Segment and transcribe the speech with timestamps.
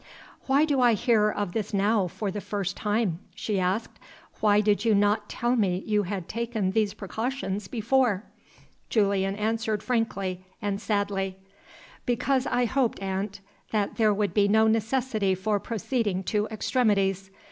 [0.47, 3.99] "Why do I hear of this now for the first time?" she asked.
[4.39, 8.23] "Why did you not tell me you had taken these precautions before?"
[8.89, 11.37] Julian answered frankly and sadly.
[12.07, 17.29] "Because I hoped, aunt, that there would be no necessity for proceeding to extremities.